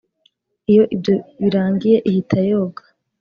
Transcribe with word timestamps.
Iyo 0.71 0.83
ibyo 0.95 1.13
birangiye 1.41 1.97
ihita 2.09 2.39
yoga 2.49 2.83